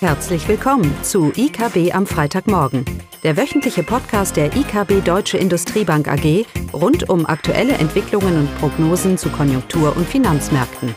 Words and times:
Herzlich 0.00 0.46
willkommen 0.46 0.94
zu 1.02 1.32
IKB 1.34 1.94
am 1.94 2.06
Freitagmorgen, 2.06 2.84
der 3.22 3.38
wöchentliche 3.38 3.82
Podcast 3.82 4.36
der 4.36 4.54
IKB 4.54 5.02
Deutsche 5.02 5.38
Industriebank 5.38 6.06
AG 6.06 6.44
rund 6.74 7.08
um 7.08 7.24
aktuelle 7.24 7.72
Entwicklungen 7.72 8.40
und 8.40 8.58
Prognosen 8.58 9.16
zu 9.16 9.30
Konjunktur- 9.30 9.96
und 9.96 10.06
Finanzmärkten. 10.06 10.94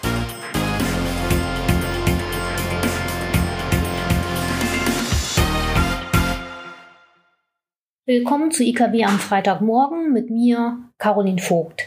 Willkommen 8.06 8.52
zu 8.52 8.64
IKB 8.64 9.06
am 9.06 9.18
Freitagmorgen 9.18 10.12
mit 10.12 10.30
mir, 10.30 10.78
Caroline 10.98 11.42
Vogt. 11.42 11.84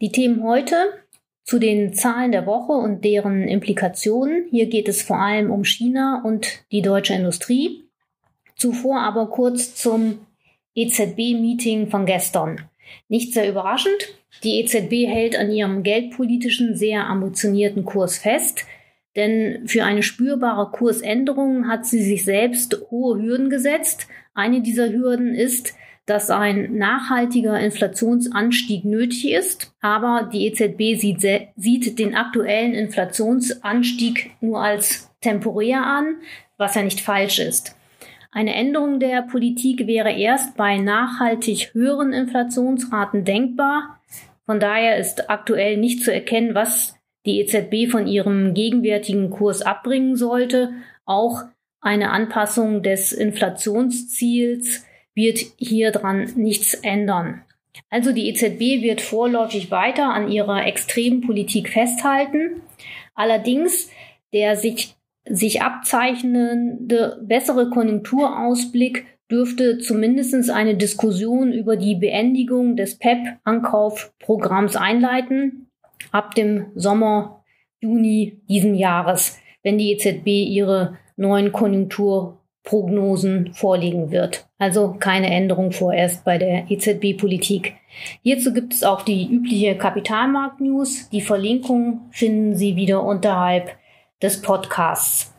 Die 0.00 0.12
Themen 0.12 0.44
heute 0.44 1.01
zu 1.44 1.58
den 1.58 1.92
Zahlen 1.92 2.32
der 2.32 2.46
Woche 2.46 2.72
und 2.72 3.04
deren 3.04 3.48
Implikationen. 3.48 4.46
Hier 4.50 4.66
geht 4.66 4.88
es 4.88 5.02
vor 5.02 5.18
allem 5.18 5.50
um 5.50 5.64
China 5.64 6.22
und 6.24 6.64
die 6.70 6.82
deutsche 6.82 7.14
Industrie. 7.14 7.84
Zuvor 8.56 9.00
aber 9.00 9.28
kurz 9.28 9.74
zum 9.74 10.18
EZB-Meeting 10.74 11.88
von 11.88 12.06
gestern. 12.06 12.62
Nicht 13.08 13.34
sehr 13.34 13.48
überraschend, 13.48 14.14
die 14.42 14.60
EZB 14.60 15.06
hält 15.06 15.36
an 15.36 15.50
ihrem 15.50 15.82
geldpolitischen 15.82 16.76
sehr 16.76 17.06
ambitionierten 17.06 17.84
Kurs 17.84 18.18
fest, 18.18 18.64
denn 19.14 19.66
für 19.66 19.84
eine 19.84 20.02
spürbare 20.02 20.70
Kursänderung 20.70 21.68
hat 21.68 21.86
sie 21.86 22.02
sich 22.02 22.24
selbst 22.24 22.80
hohe 22.90 23.20
Hürden 23.20 23.50
gesetzt. 23.50 24.08
Eine 24.34 24.62
dieser 24.62 24.90
Hürden 24.90 25.34
ist, 25.34 25.74
dass 26.06 26.30
ein 26.30 26.76
nachhaltiger 26.76 27.58
Inflationsanstieg 27.60 28.84
nötig 28.84 29.30
ist, 29.30 29.72
aber 29.80 30.28
die 30.32 30.46
EZB 30.46 30.98
sieht, 31.00 31.20
sieht 31.56 31.98
den 31.98 32.14
aktuellen 32.14 32.74
Inflationsanstieg 32.74 34.32
nur 34.40 34.60
als 34.60 35.10
temporär 35.20 35.84
an, 35.84 36.16
was 36.58 36.74
ja 36.74 36.82
nicht 36.82 37.00
falsch 37.00 37.38
ist. 37.38 37.76
Eine 38.32 38.54
Änderung 38.54 38.98
der 38.98 39.22
Politik 39.22 39.86
wäre 39.86 40.10
erst 40.10 40.56
bei 40.56 40.78
nachhaltig 40.78 41.74
höheren 41.74 42.12
Inflationsraten 42.12 43.24
denkbar. 43.24 44.00
Von 44.46 44.58
daher 44.58 44.96
ist 44.96 45.30
aktuell 45.30 45.76
nicht 45.76 46.02
zu 46.02 46.12
erkennen, 46.12 46.54
was 46.54 46.96
die 47.26 47.40
EZB 47.40 47.90
von 47.90 48.06
ihrem 48.06 48.54
gegenwärtigen 48.54 49.30
Kurs 49.30 49.62
abbringen 49.62 50.16
sollte. 50.16 50.70
Auch 51.04 51.42
eine 51.80 52.10
Anpassung 52.10 52.82
des 52.82 53.12
Inflationsziels 53.12 54.86
wird 55.14 55.38
hier 55.56 55.90
dran 55.90 56.30
nichts 56.36 56.74
ändern. 56.74 57.42
Also 57.90 58.12
die 58.12 58.28
EZB 58.28 58.82
wird 58.82 59.00
vorläufig 59.00 59.70
weiter 59.70 60.12
an 60.12 60.30
ihrer 60.30 60.66
extremen 60.66 61.22
Politik 61.22 61.68
festhalten. 61.70 62.62
Allerdings 63.14 63.90
der 64.32 64.56
sich, 64.56 64.94
sich 65.28 65.62
abzeichnende 65.62 67.20
bessere 67.22 67.70
Konjunkturausblick 67.70 69.06
dürfte 69.30 69.78
zumindest 69.78 70.50
eine 70.50 70.76
Diskussion 70.76 71.52
über 71.52 71.76
die 71.76 71.94
Beendigung 71.94 72.76
des 72.76 72.98
PEP-Ankaufprogramms 72.98 74.76
einleiten 74.76 75.70
ab 76.10 76.34
dem 76.34 76.66
Sommer, 76.74 77.44
Juni 77.80 78.40
diesen 78.48 78.74
Jahres, 78.74 79.38
wenn 79.62 79.78
die 79.78 79.92
EZB 79.92 80.26
ihre 80.26 80.98
neuen 81.16 81.52
Konjunktur 81.52 82.41
Prognosen 82.64 83.52
vorliegen 83.54 84.10
wird. 84.10 84.46
Also 84.58 84.96
keine 84.98 85.30
Änderung 85.30 85.72
vorerst 85.72 86.24
bei 86.24 86.38
der 86.38 86.70
EZB-Politik. 86.70 87.74
Hierzu 88.22 88.52
gibt 88.52 88.72
es 88.72 88.84
auch 88.84 89.02
die 89.02 89.26
übliche 89.26 89.76
Kapitalmarkt-News. 89.76 91.08
Die 91.10 91.20
Verlinkung 91.20 92.08
finden 92.12 92.54
Sie 92.54 92.76
wieder 92.76 93.02
unterhalb 93.02 93.76
des 94.22 94.40
Podcasts. 94.40 95.34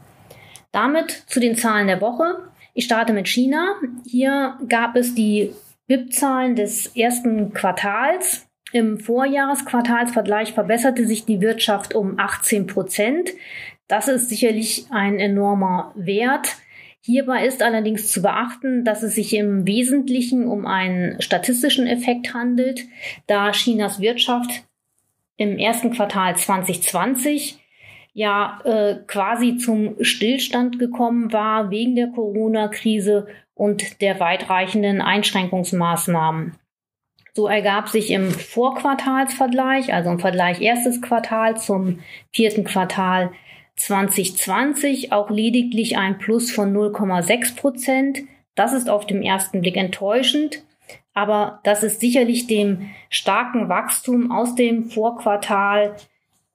Damit 0.71 1.11
zu 1.27 1.39
den 1.39 1.55
Zahlen 1.55 1.87
der 1.87 2.01
Woche. 2.01 2.51
Ich 2.73 2.85
starte 2.85 3.13
mit 3.13 3.27
China. 3.27 3.75
Hier 4.05 4.57
gab 4.67 4.95
es 4.95 5.15
die 5.15 5.51
BIP-Zahlen 5.87 6.55
des 6.55 6.87
ersten 6.95 7.53
Quartals. 7.53 8.47
Im 8.73 8.99
Vorjahresquartalsvergleich 8.99 10.53
verbesserte 10.53 11.05
sich 11.05 11.25
die 11.25 11.41
Wirtschaft 11.41 11.93
um 11.93 12.19
18 12.19 12.65
Prozent. 12.65 13.29
Das 13.87 14.07
ist 14.07 14.29
sicherlich 14.29 14.87
ein 14.89 15.19
enormer 15.19 15.93
Wert. 15.95 16.47
Hierbei 17.05 17.45
ist 17.45 17.61
allerdings 17.61 18.09
zu 18.09 18.21
beachten, 18.21 18.85
dass 18.85 19.03
es 19.03 19.15
sich 19.15 19.35
im 19.35 19.67
Wesentlichen 19.67 20.47
um 20.47 20.65
einen 20.65 21.21
statistischen 21.21 21.85
Effekt 21.85 22.33
handelt, 22.33 22.85
da 23.27 23.51
Chinas 23.51 23.99
Wirtschaft 23.99 24.63
im 25.35 25.57
ersten 25.57 25.91
Quartal 25.91 26.37
2020 26.37 27.59
ja 28.13 28.61
äh, 28.63 28.95
quasi 29.05 29.57
zum 29.57 30.01
Stillstand 30.01 30.79
gekommen 30.79 31.33
war 31.33 31.71
wegen 31.71 31.95
der 31.95 32.07
Corona-Krise 32.07 33.27
und 33.53 34.01
der 34.01 34.21
weitreichenden 34.21 35.01
Einschränkungsmaßnahmen. 35.01 36.55
So 37.33 37.47
ergab 37.47 37.89
sich 37.89 38.11
im 38.11 38.31
Vorquartalsvergleich, 38.31 39.93
also 39.93 40.11
im 40.11 40.19
Vergleich 40.19 40.61
erstes 40.61 41.01
Quartal 41.01 41.57
zum 41.57 41.99
vierten 42.31 42.63
Quartal 42.63 43.31
2020 43.75 45.11
auch 45.11 45.29
lediglich 45.29 45.97
ein 45.97 46.17
Plus 46.17 46.51
von 46.51 46.73
0,6 46.73 47.55
Prozent. 47.55 48.19
Das 48.55 48.73
ist 48.73 48.89
auf 48.89 49.07
dem 49.07 49.21
ersten 49.21 49.61
Blick 49.61 49.77
enttäuschend, 49.77 50.63
aber 51.13 51.59
das 51.63 51.83
ist 51.83 51.99
sicherlich 51.99 52.47
dem 52.47 52.89
starken 53.09 53.69
Wachstum 53.69 54.31
aus 54.31 54.55
dem 54.55 54.85
Vorquartal 54.85 55.95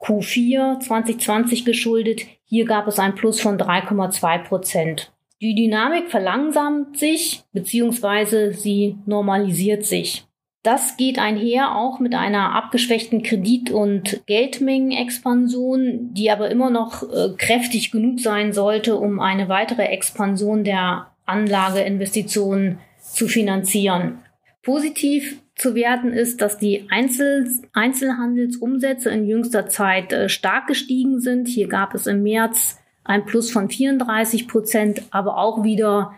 Q4 0.01 0.81
2020 0.81 1.65
geschuldet. 1.65 2.23
Hier 2.45 2.65
gab 2.65 2.87
es 2.87 2.99
ein 2.99 3.15
Plus 3.15 3.41
von 3.41 3.59
3,2 3.59 4.39
Prozent. 4.45 5.13
Die 5.41 5.55
Dynamik 5.55 6.11
verlangsamt 6.11 6.99
sich 6.99 7.43
bzw. 7.53 8.53
sie 8.53 8.97
normalisiert 9.07 9.85
sich. 9.85 10.28
Das 10.69 10.99
geht 10.99 11.19
einher 11.19 11.75
auch 11.75 11.99
mit 11.99 12.15
einer 12.15 12.55
abgeschwächten 12.55 13.23
Kredit- 13.23 13.71
und 13.71 14.21
Geldmengenexpansion, 14.27 16.13
die 16.13 16.31
aber 16.31 16.51
immer 16.51 16.69
noch 16.69 17.05
äh, 17.05 17.31
kräftig 17.39 17.91
genug 17.91 18.21
sein 18.21 18.53
sollte, 18.53 18.97
um 18.97 19.19
eine 19.19 19.49
weitere 19.49 19.85
Expansion 19.85 20.65
der 20.65 21.07
Anlageinvestitionen 21.25 22.81
zu 23.01 23.29
finanzieren. 23.29 24.19
Positiv 24.63 25.41
zu 25.55 25.75
werten 25.75 26.13
ist, 26.13 26.43
dass 26.43 26.59
die 26.59 26.85
Einzel 26.91 27.49
Einzelhandelsumsätze 27.73 29.09
in 29.09 29.27
jüngster 29.27 29.69
Zeit 29.69 30.13
äh, 30.13 30.29
stark 30.29 30.67
gestiegen 30.67 31.19
sind. 31.21 31.49
Hier 31.49 31.69
gab 31.69 31.95
es 31.95 32.07
im 32.07 32.23
März 32.23 32.79
ein 33.05 33.25
Plus 33.25 33.51
von 33.51 33.71
34 33.71 34.47
Prozent, 34.47 35.01
aber 35.13 35.39
auch 35.39 35.65
wieder 35.65 36.13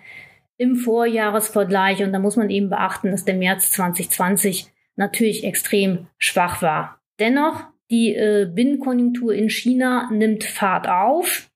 im 0.60 0.76
Vorjahresvergleich. 0.76 2.03
Und 2.03 2.12
da 2.12 2.19
muss 2.19 2.37
man 2.37 2.50
eben 2.50 2.69
beachten, 2.69 3.10
dass 3.10 3.25
der 3.25 3.34
März 3.34 3.72
2020 3.72 4.66
natürlich 4.94 5.43
extrem 5.44 6.09
schwach 6.19 6.60
war. 6.60 7.00
Dennoch, 7.19 7.65
die 7.91 8.15
äh, 8.15 8.47
Binnenkonjunktur 8.53 9.32
in 9.32 9.49
China 9.49 10.10
nimmt 10.12 10.44
Fahrt 10.44 10.87
auf. 10.87 11.50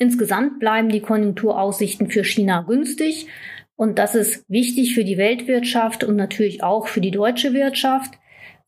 Insgesamt 0.00 0.58
bleiben 0.58 0.88
die 0.88 1.00
Konjunkturaussichten 1.00 2.10
für 2.10 2.24
China 2.24 2.62
günstig. 2.62 3.28
Und 3.76 4.00
das 4.00 4.16
ist 4.16 4.44
wichtig 4.50 4.94
für 4.94 5.04
die 5.04 5.18
Weltwirtschaft 5.18 6.02
und 6.02 6.16
natürlich 6.16 6.64
auch 6.64 6.88
für 6.88 7.00
die 7.00 7.12
deutsche 7.12 7.52
Wirtschaft. 7.52 8.14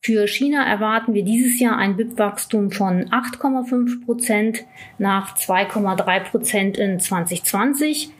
Für 0.01 0.29
China 0.29 0.65
erwarten 0.65 1.15
wir 1.15 1.25
dieses 1.25 1.59
Jahr 1.59 1.79
ein 1.79 1.97
BIP-Wachstum 1.97 2.71
von 2.71 3.07
8,5 3.07 4.05
Prozent 4.05 4.65
nach 4.99 5.37
2,3 5.37 6.21
Prozent 6.31 6.79
in 6.79 7.01
2020. 7.01 8.13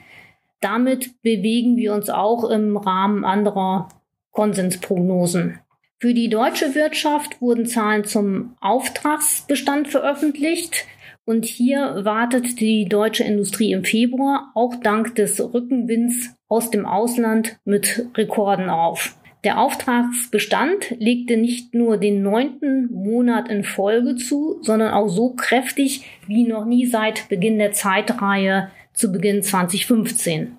Damit 0.65 1.21
bewegen 1.21 1.77
wir 1.77 1.93
uns 1.93 2.09
auch 2.09 2.49
im 2.49 2.79
Rahmen 2.79 3.23
anderer 3.27 3.91
Konsensprognosen. 4.31 5.59
Für 6.01 6.15
die 6.15 6.31
deutsche 6.31 6.75
Wirtschaft 6.75 7.43
wurden 7.43 7.67
Zahlen 7.67 8.05
zum 8.05 8.57
Auftragsbestand 8.63 9.89
veröffentlicht. 9.89 10.87
Und 11.27 11.45
hier 11.45 12.07
wartet 12.07 12.61
die 12.61 12.89
deutsche 12.89 13.25
Industrie 13.25 13.73
im 13.73 13.85
Februar 13.85 14.53
auch 14.55 14.77
dank 14.77 15.15
des 15.17 15.39
Rückenwinds 15.39 16.35
aus 16.49 16.71
dem 16.71 16.87
Ausland 16.87 17.59
mit 17.67 18.07
Rekorden 18.17 18.71
auf. 18.71 19.19
Der 19.45 19.61
Auftragsbestand 19.61 20.95
legte 20.99 21.37
nicht 21.37 21.75
nur 21.75 21.99
den 21.99 22.23
neunten 22.23 22.91
Monat 22.91 23.51
in 23.51 23.65
Folge 23.65 24.17
zu, 24.17 24.57
sondern 24.63 24.95
auch 24.95 25.09
so 25.09 25.35
kräftig 25.35 26.07
wie 26.27 26.45
noch 26.45 26.65
nie 26.65 26.87
seit 26.87 27.29
Beginn 27.29 27.59
der 27.59 27.73
Zeitreihe 27.73 28.71
zu 28.95 29.13
Beginn 29.13 29.43
2015. 29.43 30.57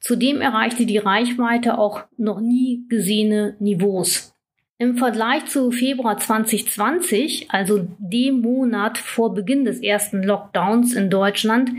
Zudem 0.00 0.40
erreichte 0.40 0.86
die 0.86 0.98
Reichweite 0.98 1.78
auch 1.78 2.04
noch 2.16 2.40
nie 2.40 2.84
gesehene 2.88 3.56
Niveaus. 3.58 4.34
Im 4.78 4.96
Vergleich 4.96 5.46
zu 5.46 5.72
Februar 5.72 6.18
2020, 6.18 7.50
also 7.50 7.88
dem 7.98 8.42
Monat 8.42 8.96
vor 8.96 9.34
Beginn 9.34 9.64
des 9.64 9.80
ersten 9.80 10.22
Lockdowns 10.22 10.94
in 10.94 11.10
Deutschland, 11.10 11.72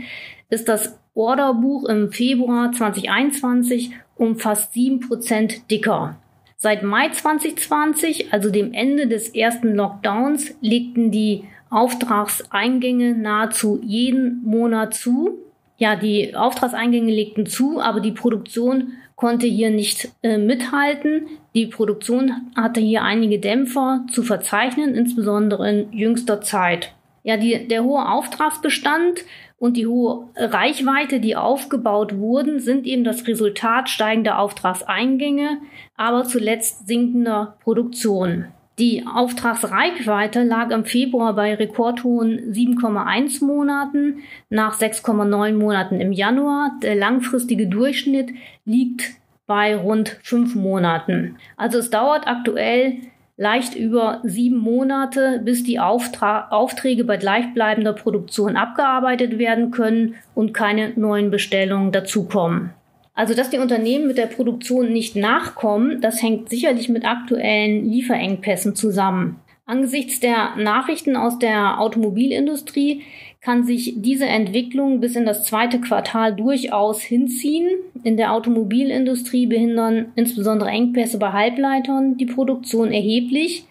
ist 0.50 0.68
das 0.68 0.98
Orderbuch 1.14 1.88
im 1.88 2.12
Februar 2.12 2.72
2021 2.72 3.92
um 4.16 4.38
fast 4.38 4.74
sieben 4.74 5.00
Prozent 5.00 5.70
dicker. 5.70 6.18
Seit 6.56 6.82
Mai 6.82 7.08
2020, 7.08 8.34
also 8.34 8.50
dem 8.50 8.74
Ende 8.74 9.06
des 9.06 9.30
ersten 9.30 9.74
Lockdowns, 9.74 10.54
legten 10.60 11.10
die 11.10 11.44
Auftragseingänge 11.70 13.14
nahezu 13.14 13.80
jeden 13.82 14.42
Monat 14.44 14.92
zu 14.92 15.38
Ja, 15.80 15.96
die 15.96 16.36
Auftragseingänge 16.36 17.10
legten 17.10 17.46
zu, 17.46 17.80
aber 17.80 18.00
die 18.00 18.12
Produktion 18.12 18.92
konnte 19.16 19.46
hier 19.46 19.70
nicht 19.70 20.10
äh, 20.22 20.36
mithalten. 20.36 21.26
Die 21.54 21.68
Produktion 21.68 22.52
hatte 22.54 22.80
hier 22.80 23.02
einige 23.02 23.38
Dämpfer 23.38 24.04
zu 24.12 24.22
verzeichnen, 24.22 24.94
insbesondere 24.94 25.70
in 25.70 25.92
jüngster 25.94 26.42
Zeit. 26.42 26.92
Ja, 27.22 27.38
die, 27.38 27.66
der 27.66 27.82
hohe 27.82 28.06
Auftragsbestand 28.06 29.24
und 29.58 29.78
die 29.78 29.86
hohe 29.86 30.28
Reichweite, 30.36 31.18
die 31.18 31.34
aufgebaut 31.34 32.18
wurden, 32.18 32.60
sind 32.60 32.86
eben 32.86 33.04
das 33.04 33.26
Resultat 33.26 33.88
steigender 33.88 34.38
Auftragseingänge, 34.38 35.62
aber 35.96 36.24
zuletzt 36.24 36.86
sinkender 36.88 37.56
Produktion. 37.64 38.48
Die 38.80 39.04
Auftragsreichweite 39.06 40.42
lag 40.42 40.70
im 40.70 40.86
Februar 40.86 41.34
bei 41.34 41.54
rekordhohen 41.54 42.50
7,1 42.50 43.44
Monaten 43.44 44.20
nach 44.48 44.80
6,9 44.80 45.52
Monaten 45.52 46.00
im 46.00 46.12
Januar. 46.12 46.78
Der 46.82 46.94
langfristige 46.94 47.66
Durchschnitt 47.66 48.30
liegt 48.64 49.10
bei 49.46 49.76
rund 49.76 50.18
fünf 50.22 50.54
Monaten. 50.54 51.36
Also 51.58 51.76
es 51.76 51.90
dauert 51.90 52.26
aktuell 52.26 52.96
leicht 53.36 53.74
über 53.74 54.22
sieben 54.22 54.56
Monate, 54.56 55.42
bis 55.44 55.62
die 55.62 55.78
Auftra 55.78 56.48
Aufträge 56.48 57.04
bei 57.04 57.18
gleichbleibender 57.18 57.92
Produktion 57.92 58.56
abgearbeitet 58.56 59.38
werden 59.38 59.72
können 59.72 60.14
und 60.34 60.54
keine 60.54 60.94
neuen 60.96 61.30
Bestellungen 61.30 61.92
dazukommen. 61.92 62.72
Also, 63.20 63.34
dass 63.34 63.50
die 63.50 63.58
Unternehmen 63.58 64.06
mit 64.06 64.16
der 64.16 64.28
Produktion 64.28 64.94
nicht 64.94 65.14
nachkommen, 65.14 66.00
das 66.00 66.22
hängt 66.22 66.48
sicherlich 66.48 66.88
mit 66.88 67.04
aktuellen 67.04 67.84
Lieferengpässen 67.84 68.74
zusammen. 68.74 69.36
Angesichts 69.66 70.20
der 70.20 70.56
Nachrichten 70.56 71.16
aus 71.16 71.38
der 71.38 71.78
Automobilindustrie 71.80 73.02
kann 73.42 73.66
sich 73.66 73.92
diese 73.96 74.24
Entwicklung 74.24 75.00
bis 75.00 75.16
in 75.16 75.26
das 75.26 75.44
zweite 75.44 75.82
Quartal 75.82 76.34
durchaus 76.34 77.02
hinziehen. 77.02 77.68
In 78.04 78.16
der 78.16 78.32
Automobilindustrie 78.32 79.44
behindern 79.44 80.12
insbesondere 80.16 80.70
Engpässe 80.70 81.18
bei 81.18 81.30
Halbleitern 81.30 82.16
die 82.16 82.24
Produktion 82.24 82.90
erheblich. 82.90 83.64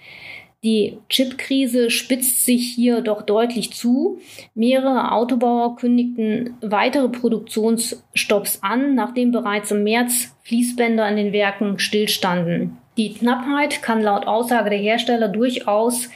Die 0.62 0.98
Chipkrise 1.08 1.90
spitzt 1.90 2.46
sich 2.46 2.74
hier 2.74 3.00
doch 3.00 3.22
deutlich 3.22 3.72
zu. 3.72 4.20
Mehrere 4.56 5.14
Autobauer 5.14 5.78
kündigten 5.78 6.58
weitere 6.62 7.08
Produktionsstopps 7.08 8.60
an, 8.62 8.94
nachdem 8.94 9.32
bereits 9.32 9.72
im 9.72 9.84
März 9.84 10.36
Fließbänder 10.44 11.08
in 11.08 11.16
den 11.16 11.32
Werken 11.32 11.80
stillstanden. 11.80 12.78
Die 12.98 13.14
Knappheit 13.14 13.82
kann 13.82 14.02
laut 14.02 14.28
Aussage 14.28 14.70
der 14.70 14.80
Hersteller 14.80 15.30
durchaus 15.30 16.10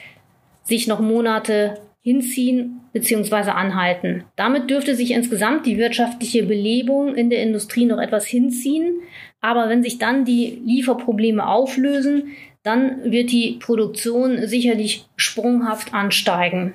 sich 0.63 0.88
noch 0.88 1.00
Monate 1.00 1.80
hinziehen 2.01 2.81
bzw. 2.92 3.51
anhalten. 3.51 4.25
Damit 4.36 4.69
dürfte 4.69 4.94
sich 4.94 5.12
insgesamt 5.12 5.66
die 5.66 5.78
wirtschaftliche 5.78 6.44
Belebung 6.44 7.16
in 7.16 7.30
der 7.30 7.42
Industrie 7.42 7.86
noch 7.86 8.00
etwas 8.00 8.25
hinziehen. 8.25 8.96
Aber 9.39 9.69
wenn 9.69 9.84
sich 9.84 10.00
dann 10.00 10.25
die 10.25 10.62
Lieferprobleme 10.66 11.48
auflösen, 11.48 12.34
dann 12.63 13.12
wird 13.12 13.31
die 13.31 13.60
Produktion 13.60 14.48
sicherlich 14.48 15.06
sprunghaft 15.15 15.94
ansteigen. 15.94 16.74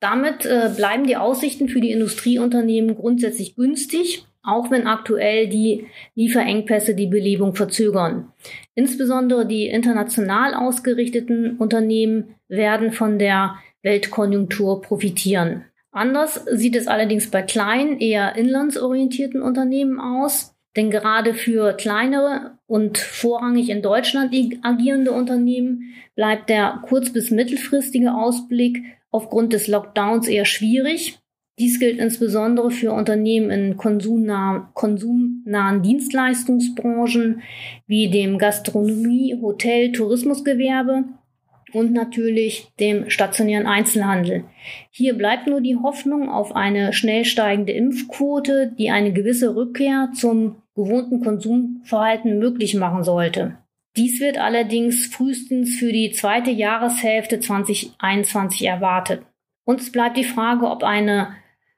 Damit 0.00 0.44
äh, 0.44 0.70
bleiben 0.76 1.06
die 1.06 1.16
Aussichten 1.16 1.68
für 1.68 1.80
die 1.80 1.92
Industrieunternehmen 1.92 2.96
grundsätzlich 2.96 3.56
günstig, 3.56 4.26
auch 4.42 4.70
wenn 4.70 4.86
aktuell 4.86 5.48
die 5.48 5.86
Lieferengpässe 6.14 6.94
die 6.94 7.06
Belebung 7.06 7.54
verzögern. 7.54 8.32
Insbesondere 8.74 9.46
die 9.46 9.68
international 9.68 10.54
ausgerichteten 10.54 11.56
Unternehmen 11.56 12.34
werden 12.48 12.92
von 12.92 13.18
der 13.18 13.56
Weltkonjunktur 13.82 14.82
profitieren. 14.82 15.64
Anders 15.92 16.46
sieht 16.50 16.74
es 16.74 16.88
allerdings 16.88 17.30
bei 17.30 17.42
kleinen, 17.42 18.00
eher 18.00 18.34
inlandsorientierten 18.34 19.42
Unternehmen 19.42 20.00
aus. 20.00 20.51
Denn 20.76 20.90
gerade 20.90 21.34
für 21.34 21.74
kleinere 21.74 22.58
und 22.66 22.96
vorrangig 22.98 23.68
in 23.68 23.82
Deutschland 23.82 24.34
agierende 24.62 25.12
Unternehmen 25.12 25.92
bleibt 26.14 26.48
der 26.48 26.82
kurz- 26.86 27.12
bis 27.12 27.30
mittelfristige 27.30 28.14
Ausblick 28.14 28.82
aufgrund 29.10 29.52
des 29.52 29.68
Lockdowns 29.68 30.28
eher 30.28 30.46
schwierig. 30.46 31.18
Dies 31.58 31.78
gilt 31.78 31.98
insbesondere 31.98 32.70
für 32.70 32.92
Unternehmen 32.92 33.50
in 33.50 33.76
konsumnahen, 33.76 34.68
konsumnahen 34.72 35.82
Dienstleistungsbranchen 35.82 37.42
wie 37.86 38.08
dem 38.08 38.38
Gastronomie, 38.38 39.38
Hotel, 39.40 39.92
Tourismusgewerbe 39.92 41.04
und 41.74 41.92
natürlich 41.92 42.68
dem 42.80 43.10
stationären 43.10 43.66
Einzelhandel. 43.66 44.44
Hier 44.90 45.14
bleibt 45.14 45.46
nur 45.46 45.60
die 45.60 45.76
Hoffnung 45.76 46.30
auf 46.30 46.56
eine 46.56 46.94
schnell 46.94 47.26
steigende 47.26 47.72
Impfquote, 47.72 48.72
die 48.78 48.90
eine 48.90 49.12
gewisse 49.12 49.54
Rückkehr 49.54 50.10
zum 50.14 50.61
gewohnten 50.74 51.22
Konsumverhalten 51.22 52.38
möglich 52.38 52.74
machen 52.74 53.04
sollte. 53.04 53.58
Dies 53.96 54.20
wird 54.20 54.38
allerdings 54.38 55.06
frühestens 55.06 55.76
für 55.76 55.92
die 55.92 56.12
zweite 56.12 56.50
Jahreshälfte 56.50 57.40
2021 57.40 58.64
erwartet. 58.64 59.22
Uns 59.64 59.92
bleibt 59.92 60.16
die 60.16 60.24
Frage, 60.24 60.66
ob, 60.66 60.82
eine, 60.82 61.34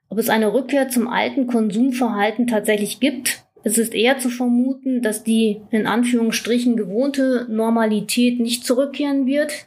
ob 0.08 0.18
es 0.18 0.28
eine 0.28 0.54
Rückkehr 0.54 0.88
zum 0.88 1.08
alten 1.08 1.48
Konsumverhalten 1.48 2.46
tatsächlich 2.46 3.00
gibt. 3.00 3.44
Es 3.64 3.78
ist 3.78 3.94
eher 3.94 4.18
zu 4.18 4.28
vermuten, 4.30 5.02
dass 5.02 5.24
die 5.24 5.62
in 5.70 5.86
Anführungsstrichen 5.86 6.76
gewohnte 6.76 7.46
Normalität 7.50 8.38
nicht 8.38 8.64
zurückkehren 8.64 9.26
wird. 9.26 9.66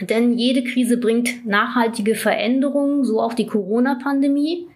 Denn 0.00 0.36
jede 0.36 0.64
Krise 0.64 0.98
bringt 0.98 1.46
nachhaltige 1.46 2.14
Veränderungen, 2.14 3.04
so 3.04 3.20
auch 3.20 3.32
die 3.32 3.46
Corona-Pandemie. 3.46 4.66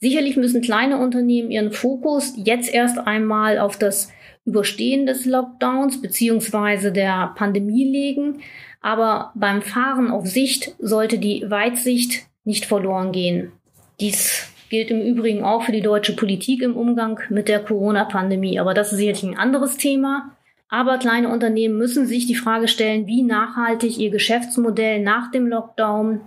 Sicherlich 0.00 0.36
müssen 0.36 0.62
kleine 0.62 0.96
Unternehmen 0.96 1.50
ihren 1.50 1.72
Fokus 1.72 2.32
jetzt 2.36 2.72
erst 2.72 2.98
einmal 2.98 3.58
auf 3.58 3.76
das 3.76 4.10
Überstehen 4.46 5.04
des 5.04 5.26
Lockdowns 5.26 6.00
beziehungsweise 6.00 6.90
der 6.90 7.34
Pandemie 7.36 7.84
legen, 7.84 8.40
aber 8.80 9.32
beim 9.34 9.60
Fahren 9.60 10.10
auf 10.10 10.26
Sicht 10.26 10.74
sollte 10.78 11.18
die 11.18 11.44
Weitsicht 11.48 12.26
nicht 12.44 12.64
verloren 12.64 13.12
gehen. 13.12 13.52
Dies 14.00 14.50
gilt 14.70 14.90
im 14.90 15.02
Übrigen 15.02 15.44
auch 15.44 15.64
für 15.64 15.72
die 15.72 15.82
deutsche 15.82 16.16
Politik 16.16 16.62
im 16.62 16.76
Umgang 16.76 17.20
mit 17.28 17.48
der 17.48 17.60
Corona-Pandemie, 17.60 18.58
aber 18.58 18.72
das 18.72 18.92
ist 18.92 18.98
sicherlich 18.98 19.22
ein 19.22 19.36
anderes 19.36 19.76
Thema. 19.76 20.34
Aber 20.70 20.98
kleine 20.98 21.28
Unternehmen 21.28 21.76
müssen 21.76 22.06
sich 22.06 22.26
die 22.26 22.36
Frage 22.36 22.68
stellen, 22.68 23.06
wie 23.06 23.22
nachhaltig 23.22 23.98
ihr 23.98 24.10
Geschäftsmodell 24.10 25.02
nach 25.02 25.30
dem 25.32 25.48
Lockdown 25.48 26.20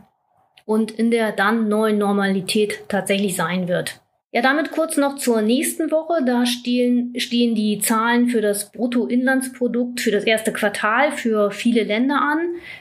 und 0.65 0.91
in 0.91 1.11
der 1.11 1.31
dann 1.31 1.67
neuen 1.67 1.97
Normalität 1.97 2.87
tatsächlich 2.87 3.35
sein 3.35 3.67
wird. 3.67 4.01
Ja, 4.35 4.41
damit 4.41 4.71
kurz 4.71 4.97
noch 4.97 5.17
zur 5.17 5.43
nächsten 5.43 5.91
Woche. 5.91 6.25
Da 6.25 6.47
stehen, 6.47 7.13
stehen 7.19 7.53
die 7.53 7.77
Zahlen 7.77 8.29
für 8.29 8.41
das 8.41 8.71
Bruttoinlandsprodukt 8.71 10.01
für 10.01 10.09
das 10.09 10.23
erste 10.23 10.51
Quartal 10.51 11.11
für 11.11 11.51
viele 11.51 11.83
Länder 11.83 12.19
an. 12.19 12.39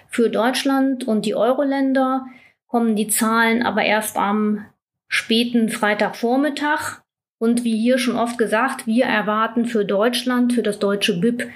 Für 0.08 0.30
Deutschland 0.30 1.06
und 1.06 1.26
die 1.26 1.34
Euro-Länder 1.34 2.24
kommen 2.66 2.96
die 2.96 3.08
Zahlen 3.08 3.62
aber 3.62 3.82
erst 3.82 4.16
am 4.16 4.64
späten 5.08 5.68
Freitagvormittag. 5.68 7.02
Und 7.36 7.64
wie 7.64 7.76
hier 7.76 7.98
schon 7.98 8.16
oft 8.16 8.38
gesagt, 8.38 8.86
wir 8.86 9.04
erwarten 9.04 9.66
für 9.66 9.84
Deutschland, 9.84 10.54
für 10.54 10.62
das 10.62 10.78
deutsche 10.78 11.20
BIP, 11.20 11.50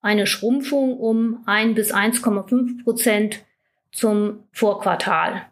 eine 0.00 0.26
Schrumpfung 0.26 0.96
um 0.98 1.42
1 1.44 1.74
bis 1.74 1.92
1,5 1.92 2.84
Prozent 2.84 3.40
zum 3.90 4.44
Vorquartal 4.50 5.51